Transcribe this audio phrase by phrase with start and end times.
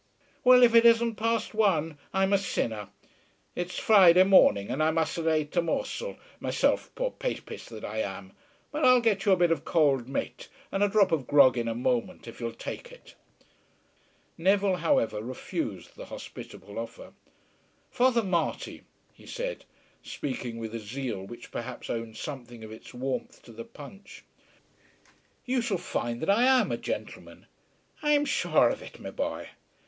[0.43, 2.87] Well, if it isn't past one I'm a sinner.
[3.55, 8.33] It's Friday morning and I mus'n't ate a morsel myself, poor papist that I am;
[8.71, 11.67] but I'll get you a bit of cold mate and a drop of grog in
[11.67, 13.13] a moment if you'll take it."
[14.39, 17.13] Neville, however, refused the hospitable offer.
[17.91, 18.81] "Father Marty,"
[19.13, 19.65] he said,
[20.01, 24.23] speaking with a zeal which perhaps owed something of its warmth to the punch,
[25.45, 27.45] "you shall find that I am a gentleman."
[28.01, 29.49] "I'm shure of it, my boy."